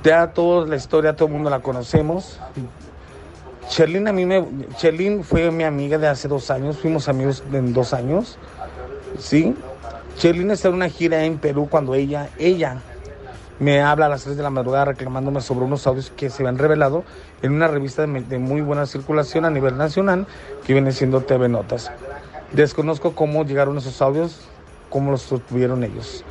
[0.04, 2.38] Ya toda la historia, todo el mundo la conocemos.
[3.68, 4.46] Sherlyn a mí me...
[4.78, 8.38] Sherlyn fue mi amiga de hace dos años, fuimos amigos en dos años,
[9.18, 9.56] ¿sí?
[10.16, 12.80] Sherlyn está en una gira en Perú cuando ella, ella
[13.62, 16.58] me habla a las 3 de la madrugada reclamándome sobre unos audios que se han
[16.58, 17.04] revelado
[17.42, 20.26] en una revista de, muy buena circulación a nivel nacional
[20.66, 21.92] que viene siendo TV Notas.
[22.52, 24.40] Desconozco cómo llegaron esos audios,
[24.90, 26.24] cómo los obtuvieron ellos.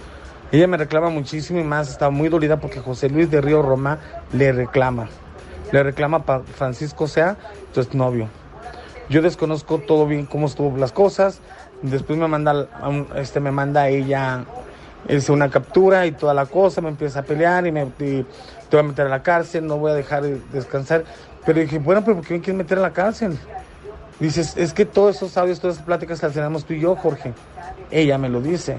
[0.51, 3.99] Ella me reclama muchísimo y más, está muy dolida porque José Luis de Río Roma
[4.33, 5.07] le reclama.
[5.71, 7.37] Le reclama para Francisco Sea,
[7.73, 8.27] tu novio.
[9.07, 11.39] Yo desconozco todo bien cómo estuvo las cosas.
[11.81, 12.67] Después me manda,
[13.15, 14.43] este, me manda ella
[15.09, 18.25] hice una captura y toda la cosa, me empieza a pelear y me te
[18.71, 21.03] voy a meter a la cárcel, no voy a dejar de descansar.
[21.45, 23.37] Pero dije, bueno, pero ¿por qué me quieres meter a la cárcel?
[24.19, 27.33] Dices, es que todos esos audios, todas esas pláticas las tenemos tú y yo, Jorge.
[27.89, 28.77] Ella me lo dice.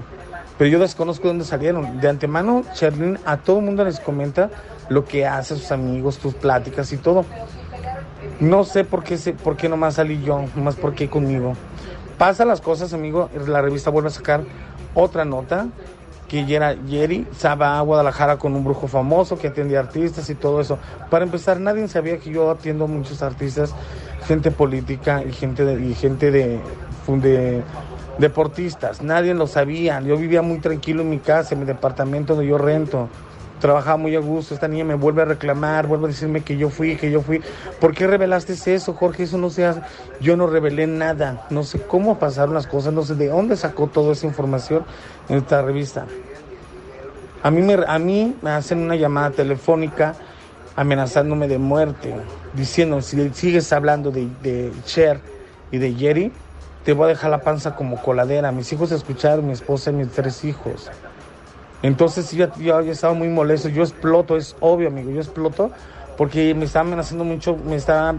[0.57, 1.99] Pero yo desconozco de dónde salieron.
[1.99, 4.49] De antemano, Sherlyn a todo el mundo les comenta
[4.89, 7.25] lo que hace sus amigos, tus pláticas y todo.
[8.39, 11.55] No sé por qué, por qué nomás salí yo, nomás por qué conmigo.
[12.17, 14.41] Pasa las cosas, amigo, la revista vuelve a sacar
[14.93, 15.67] otra nota
[16.33, 16.45] que
[16.89, 20.79] Jerry va a Guadalajara con un brujo famoso que atiende artistas y todo eso.
[21.11, 23.75] Para empezar, nadie sabía que yo atiendo muchos artistas,
[24.25, 26.59] gente política y gente de, y gente de
[28.17, 29.03] deportistas.
[29.03, 30.01] Nadie lo sabía.
[30.01, 33.09] Yo vivía muy tranquilo en mi casa, en mi departamento donde yo rento.
[33.63, 34.53] Trabajaba muy a gusto.
[34.53, 37.41] Esta niña me vuelve a reclamar, vuelve a decirme que yo fui, que yo fui.
[37.79, 39.23] ¿Por qué revelaste eso, Jorge?
[39.23, 39.79] Eso no se hace.
[40.19, 41.47] Yo no revelé nada.
[41.49, 44.83] No sé cómo pasaron las cosas, no sé de dónde sacó toda esa información
[45.29, 46.07] en esta revista.
[47.41, 50.13] A mí me, a mí me hacen una llamada telefónica
[50.75, 52.13] amenazándome de muerte,
[52.53, 55.21] diciendo, si sigues hablando de, de Cher
[55.71, 56.33] y de Jerry,
[56.83, 58.51] te voy a dejar la panza como coladera.
[58.51, 60.91] Mis hijos escucharon, mi esposa y mis tres hijos.
[61.83, 65.71] Entonces yo, yo, yo estaba muy molesto, yo exploto, es obvio, amigo, yo exploto
[66.17, 68.15] porque me está amenazando mucho, me está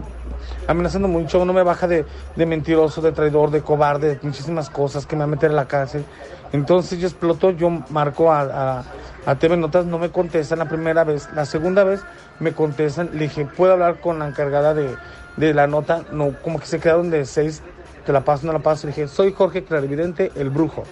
[0.67, 2.05] amenazando mucho, no me baja de,
[2.35, 5.55] de mentiroso, de traidor, de cobarde, de muchísimas cosas que me va a meter en
[5.55, 6.05] la cárcel.
[6.51, 8.83] Entonces yo exploto, yo marco a,
[9.25, 12.01] a, TV Notas, no me contestan la primera vez, la segunda vez
[12.39, 14.95] me contestan, le dije, ¿puedo hablar con la encargada de,
[15.37, 16.03] de la nota?
[16.11, 17.61] No, como que se quedaron de seis
[18.05, 18.87] ¿te la paso no la paso?
[18.87, 20.83] Le dije, soy Jorge Clarividente, el brujo,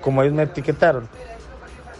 [0.00, 1.06] como ellos me etiquetaron.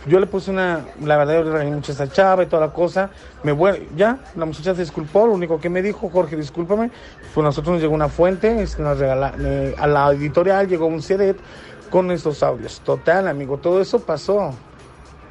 [0.07, 2.73] Yo le puse una, la verdad yo le regañé mucho a chava y toda la
[2.73, 3.11] cosa.
[3.45, 6.91] Me voy, ya, la muchacha se disculpó, lo único que me dijo, Jorge, discúlpame,
[7.35, 9.35] pues nosotros nos llegó una fuente, nos regala,
[9.79, 11.37] a la editorial llegó un CD
[11.91, 12.81] con estos audios.
[12.81, 14.53] Total, amigo, todo eso pasó.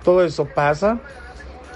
[0.04, 1.00] Todo eso pasa.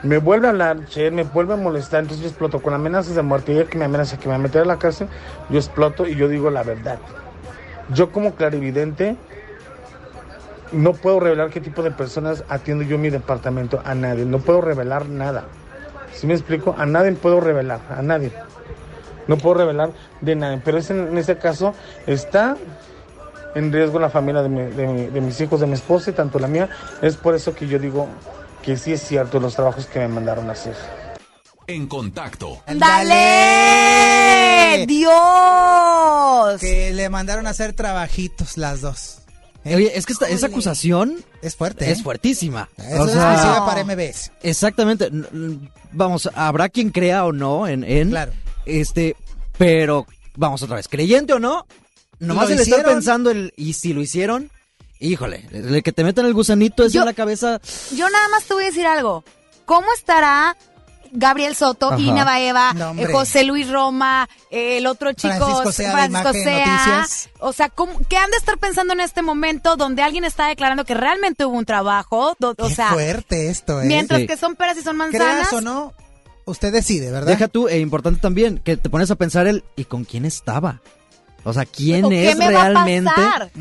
[0.04, 3.22] Me vuelve a hablar, che, me vuelve a molestar, entonces yo exploto con amenazas de
[3.22, 3.54] muerte.
[3.54, 5.08] Y que me amenaza que me va a meter a la cárcel,
[5.50, 7.00] yo exploto y yo digo la verdad.
[7.94, 9.16] Yo como clarividente
[10.76, 14.26] no puedo revelar qué tipo de personas atiendo yo en mi departamento, a nadie.
[14.26, 15.46] No puedo revelar nada.
[16.14, 16.76] Si me explico?
[16.78, 18.32] A nadie puedo revelar, a nadie.
[19.28, 20.62] No puedo revelar de nadie.
[20.64, 21.74] Pero en ese caso
[22.06, 22.58] está
[23.56, 26.70] en riesgo la familia de, de, mis hijos, de mi esposa y tanto la mía.
[27.02, 28.08] Es por eso que yo digo
[28.62, 30.76] que sí es cierto los trabajos que me mandaron a hacer.
[31.68, 32.62] En contacto.
[32.68, 33.96] ¡Dale!
[34.86, 36.60] ¡Dios!
[36.60, 39.25] Que le mandaron a hacer trabajitos las dos.
[39.66, 41.90] Oye, es que esa acusación es fuerte.
[41.92, 42.04] Es ¿eh?
[42.04, 42.70] fuertísima.
[42.78, 44.32] o sea, para MBS.
[44.44, 45.10] Exactamente.
[45.92, 48.32] Vamos, habrá quien crea o no en, en claro.
[48.66, 49.16] este,
[49.58, 50.06] pero
[50.36, 51.66] vamos otra vez, creyente o no,
[52.20, 54.52] nomás el estar pensando el y si lo hicieron,
[55.00, 57.60] híjole, el que te metan el gusanito es en la cabeza.
[57.96, 59.24] Yo nada más te voy a decir algo.
[59.66, 60.56] ¿Cómo estará
[61.16, 67.06] Gabriel Soto, Ina Baeva, eh, José Luis Roma, eh, el otro chico, Francisco Sea,
[67.40, 67.70] O sea,
[68.10, 71.58] ¿qué han de estar pensando en este momento donde alguien está declarando que realmente hubo
[71.58, 72.36] un trabajo?
[72.40, 73.86] o sea, fuerte esto, ¿eh?
[73.86, 75.48] Mientras que son peras y son manzanas.
[75.50, 75.94] ¿Creas o no?
[76.46, 77.28] Usted decide, ¿verdad?
[77.28, 80.82] Deja tú, e importante también, que te pones a pensar el, ¿y con quién estaba?
[81.44, 83.12] O sea, ¿quién es realmente?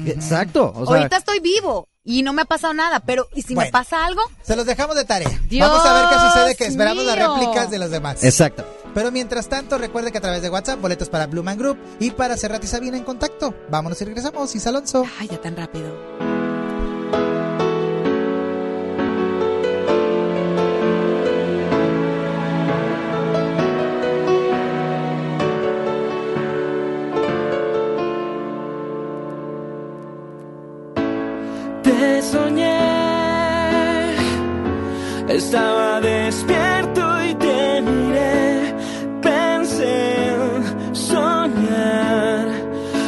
[0.07, 0.73] Exacto.
[0.75, 4.21] Ahorita estoy vivo y no me ha pasado nada, pero ¿y si me pasa algo?
[4.43, 5.29] Se los dejamos de tarea.
[5.59, 8.23] Vamos a ver qué sucede, que esperamos las réplicas de los demás.
[8.23, 8.65] Exacto.
[8.95, 12.11] Pero mientras tanto, recuerde que a través de WhatsApp, boletos para Blue Man Group y
[12.13, 13.55] para Cerrat y Sabina en contacto.
[13.71, 14.55] Vámonos y regresamos.
[14.55, 15.05] Isa Alonso.
[15.19, 16.34] Ay, ya tan rápido.
[35.35, 38.73] Estaba despierto y te miré,
[39.21, 40.37] pensé
[40.93, 42.47] soñar,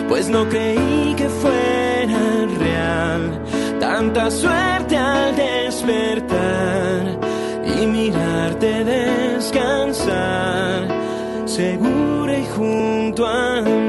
[0.09, 2.19] pues no creí que fuera
[2.59, 3.41] real.
[3.79, 7.21] Tanta suerte al despertar
[7.65, 10.89] y mirarte descansar,
[11.45, 13.86] segura y junto a mí.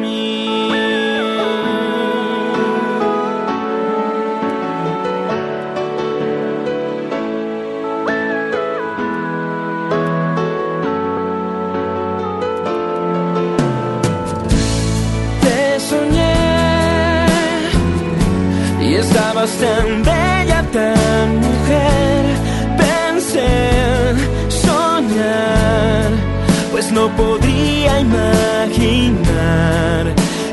[27.17, 29.13] Podría imaginar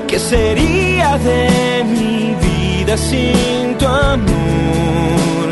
[0.09, 5.49] que sería de mi vida sin tu amor,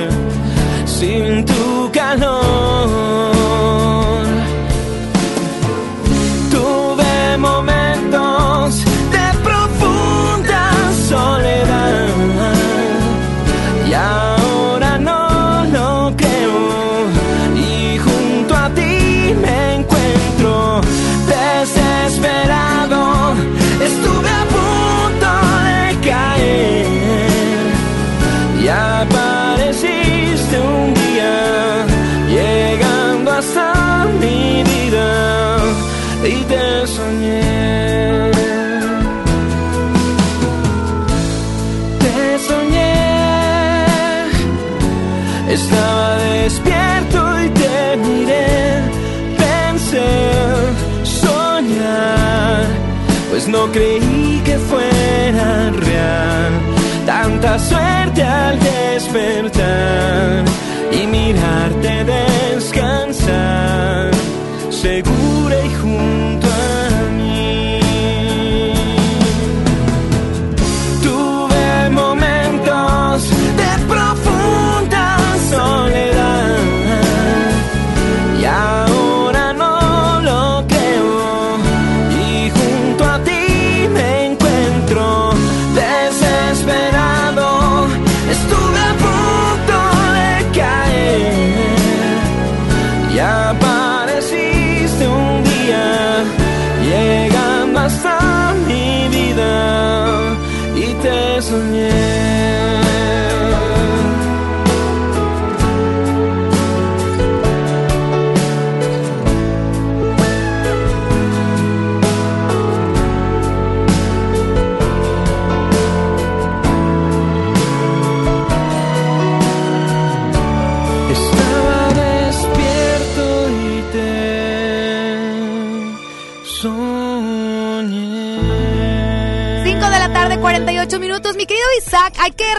[0.87, 3.32] sin tu calor.
[53.73, 56.53] Creí que fuera real.
[57.07, 60.45] Tanta suerte al despertar
[60.93, 64.11] y mirarte descansar,
[64.71, 65.22] segura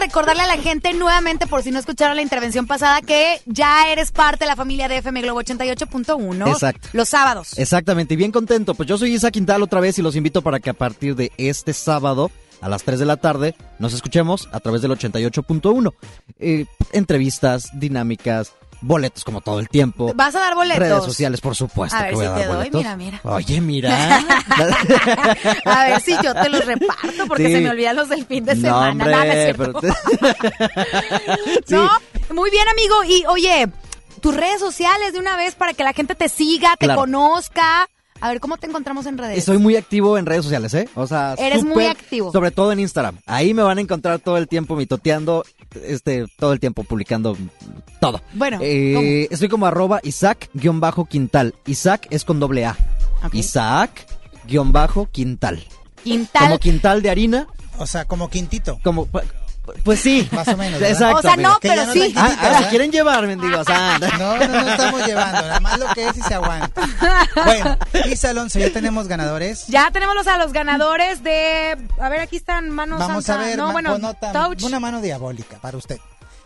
[0.04, 4.12] recordarle a la gente nuevamente, por si no escucharon la intervención pasada, que ya eres
[4.12, 6.48] parte de la familia de FM Globo 88.1.
[6.48, 6.88] Exacto.
[6.92, 7.58] Los sábados.
[7.58, 8.74] Exactamente, y bien contento.
[8.74, 11.32] Pues yo soy Isaac Quintal otra vez y los invito para que a partir de
[11.38, 12.30] este sábado
[12.60, 15.94] a las 3 de la tarde nos escuchemos a través del 88.1.
[16.38, 18.52] Eh, entrevistas, dinámicas,
[18.84, 20.12] boletos como todo el tiempo.
[20.14, 20.78] ¿Vas a dar boletos?
[20.80, 21.96] Redes sociales, por supuesto.
[21.96, 23.20] A ver que voy si a dar te doy, mira, mira.
[23.24, 24.18] Oye, mira.
[25.64, 27.52] a ver si yo te los reparto, porque Sí.
[27.54, 28.90] se me olvidan los del fin de No, semana.
[28.90, 29.94] hombre, Nada,
[31.68, 31.90] No,
[32.34, 32.94] muy bien, amigo.
[33.04, 33.68] Y oye,
[34.20, 37.00] tus redes sociales de una vez para que la gente te siga, te Claro.
[37.00, 37.88] conozca.
[38.20, 39.38] A ver, ¿cómo te encontramos en redes?
[39.38, 40.88] Estoy muy activo en redes sociales, ¿eh?
[40.94, 42.32] O sea, Eres muy activo.
[42.32, 43.18] Sobre todo en Instagram.
[43.26, 45.44] Ahí me van a encontrar todo el tiempo mitoteando,
[45.84, 47.36] este, todo el tiempo publicando
[48.00, 48.20] todo.
[48.34, 51.54] Bueno, Eh, estoy como arroba Isaac-Quintal.
[51.66, 52.76] Isaac es con doble A.
[53.32, 55.64] Isaac-Quintal.
[56.02, 56.42] Quintal.
[56.42, 57.46] Como quintal de harina.
[57.78, 58.78] O sea, como quintito.
[58.84, 59.08] Como,
[59.82, 60.28] pues sí.
[60.32, 60.80] Más o menos.
[60.80, 60.90] ¿verdad?
[60.92, 61.18] Exacto.
[61.18, 62.12] O sea, no, pero no sí.
[62.16, 62.70] Ah, ah, si ¿verdad?
[62.70, 63.66] quieren llevar, mendigos.
[63.68, 63.98] ah.
[64.18, 66.82] No, no, no estamos llevando, nada más lo que es y se aguanta.
[67.44, 69.66] Bueno, Isa Alonso, ya tenemos ganadores.
[69.68, 71.76] Ya tenemos los- a los ganadores de.
[72.00, 73.98] A ver, aquí están manos Vamos a ver, No, ma- bueno,
[74.32, 74.62] touch.
[74.62, 75.98] una mano diabólica para usted.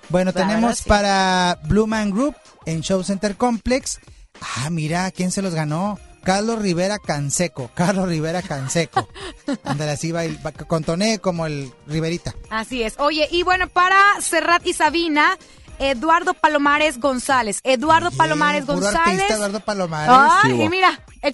[0.08, 0.88] Bueno, La tenemos sí.
[0.88, 2.34] para Blue Man Group
[2.66, 4.00] en Show Center Complex.
[4.40, 5.98] Ah, mira, ¿quién se los ganó?
[6.22, 7.70] Carlos Rivera Canseco.
[7.74, 9.08] Carlos Rivera Canseco.
[9.64, 12.34] Ándale, así va, el- va con toné como el Riverita.
[12.50, 12.94] Así es.
[12.98, 15.38] Oye, y bueno, para Serrat y Sabina,
[15.78, 17.60] Eduardo Palomares González.
[17.62, 19.06] Eduardo Palomares Puro González.
[19.20, 20.10] artista, Eduardo Palomares.
[20.44, 20.64] Ay, y hubo.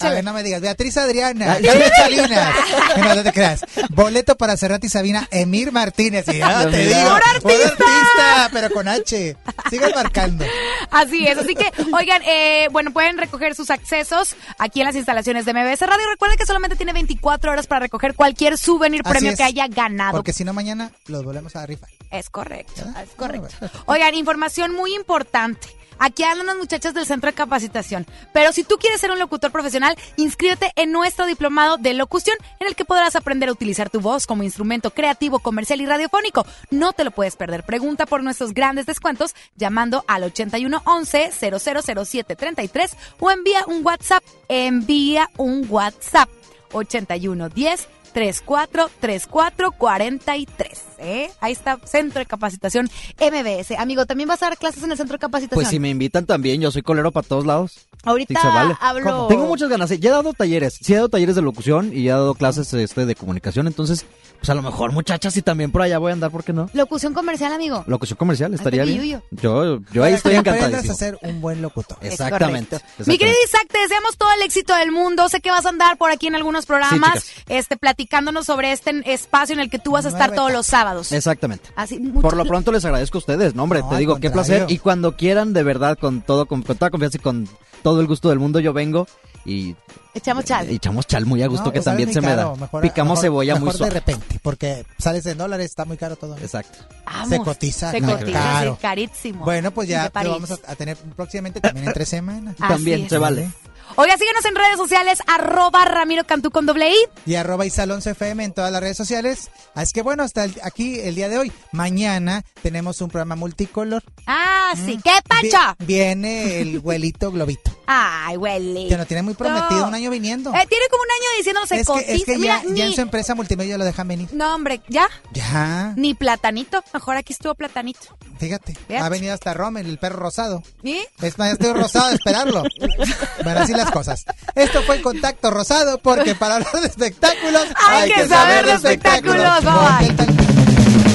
[0.00, 0.60] A ver, no me digas.
[0.60, 1.58] Beatriz Adriana.
[1.62, 2.54] Carmen Salinas.
[2.96, 3.64] No, no te creas.
[3.90, 5.28] Boleto para Serrat y Sabina.
[5.30, 6.26] Emir Martínez.
[6.28, 6.98] Y ya te Mira.
[7.00, 7.18] digo.
[7.42, 8.48] ¡Puro artista!
[8.52, 9.36] pero con H.
[9.70, 10.44] Sigan marcando.
[10.90, 15.44] Así es, así que, oigan, eh, bueno, pueden recoger sus accesos aquí en las instalaciones
[15.44, 16.06] de MBS Radio.
[16.10, 19.36] Recuerden que solamente tiene 24 horas para recoger cualquier souvenir Así premio es.
[19.36, 20.12] que haya ganado.
[20.12, 21.88] Porque si no, mañana los volvemos a rifar.
[22.10, 23.48] Es correcto, es correcto.
[23.86, 25.68] Oigan, información muy importante.
[25.98, 28.06] Aquí andan las muchachas del centro de capacitación.
[28.32, 32.66] Pero si tú quieres ser un locutor profesional, inscríbete en nuestro diplomado de locución, en
[32.66, 36.46] el que podrás aprender a utilizar tu voz como instrumento creativo, comercial y radiofónico.
[36.70, 37.64] No te lo puedes perder.
[37.64, 44.22] Pregunta por nuestros grandes descuentos llamando al 8111 000733 o envía un WhatsApp.
[44.48, 46.28] Envía un WhatsApp
[46.72, 50.78] 8110 343443.
[50.98, 51.30] ¿eh?
[51.40, 52.88] Ahí está, Centro de Capacitación
[53.18, 53.72] MBS.
[53.78, 55.56] Amigo, ¿también vas a dar clases en el Centro de Capacitación?
[55.56, 57.88] Pues si me invitan también, yo soy colero para todos lados.
[58.04, 58.74] Ahorita vale.
[58.80, 59.26] hablo...
[59.28, 59.90] Tengo muchas ganas.
[59.90, 59.98] ¿eh?
[59.98, 60.78] Ya he dado talleres.
[60.80, 63.66] Sí he dado talleres de locución y he dado clases este, de comunicación.
[63.66, 64.04] Entonces,
[64.38, 66.68] pues a lo mejor muchachas y también por allá voy a andar, ¿por qué no?
[66.74, 67.82] Locución comercial, amigo.
[67.86, 69.22] Locución comercial, estaría bien.
[69.30, 70.92] Yo, yo ahí Para estoy que encantadísimo.
[70.92, 71.96] a ser un buen locutor.
[72.02, 72.78] Exactamente.
[73.06, 75.28] Mi querido Isaac, te deseamos todo el éxito del mundo.
[75.28, 79.02] Sé que vas a andar por aquí en algunos programas, Sí, este, platicándonos sobre este
[79.12, 81.12] espacio en el que tú vas a estar todos los sábados.
[81.12, 81.70] Exactamente.
[81.76, 84.66] Así, Por lo pronto les agradezco a ustedes, no hombre, No, te digo, qué placer.
[84.68, 87.48] Y cuando quieran, de verdad, con todo, con, con toda confianza y con
[87.82, 89.06] todo el gusto del mundo, yo vengo
[89.44, 89.74] y
[90.14, 90.70] Echamos chal.
[90.70, 92.54] y echamos chal muy a gusto No, que pues, también se me da.
[92.56, 93.92] mejor- Picamos mejor- cebolla muy mejor de suave.
[93.94, 96.36] repente, porque sales en dólares, está muy caro todo.
[96.38, 96.78] Exacto.
[97.04, 97.28] Vamos.
[97.28, 98.74] Se cotiza, Se cotiza, Caro.
[98.76, 99.44] sí, carísimo.
[99.44, 102.54] Bueno, pues ya lo vamos a, a tener próximamente también entre semanas.
[102.58, 103.08] Así También es.
[103.10, 103.50] se vale.
[103.96, 106.96] Oiga, síguenos en redes sociales, arroba Ramiro Cantú con doble I.
[107.26, 109.50] Y arroba Isalón CFM en todas las redes sociales.
[109.74, 111.52] Así que bueno, hasta el- aquí el día de hoy.
[111.70, 114.02] Mañana tenemos un programa multicolor.
[114.26, 114.98] Ah, sí.
[115.04, 115.10] ¿Qué
[115.42, 117.72] Vi- viene el güelito globito.
[117.86, 118.88] Ay, huele.
[118.88, 119.88] Que nos tiene muy prometido No.
[119.88, 120.50] un año viniendo.
[120.54, 122.12] Eh, tiene como un año diciéndonos se es, que, cotiza.
[122.12, 124.28] es que Mira, ya, en su empresa multimedia lo dejan venir.
[124.32, 125.08] No, hombre, ¿ya?
[125.32, 126.82] Ya, Ni platanito.
[126.92, 128.16] Mejor aquí estuvo platanito.
[128.38, 128.74] fíjate.
[128.74, 128.98] Fíjate.
[128.98, 130.62] Ha venido hasta Rommel, el perro rosado.
[130.82, 130.98] ¿Y?
[131.22, 132.62] Es más, ya estoy rosado de esperarlo.
[133.44, 134.24] bueno, así las cosas.
[134.54, 139.64] Esto fue Contacto Rosado porque para hablar de espectáculos Hay que saber de espectáculos.
[139.64, 140.53] Bye, bye.